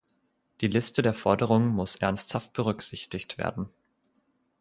[0.61, 3.69] Die Liste der Forderungen muss ernsthaft berücksichtigt werden.